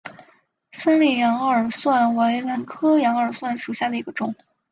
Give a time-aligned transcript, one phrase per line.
[0.71, 4.33] 三裂羊耳蒜为兰科羊耳蒜属下的一个种。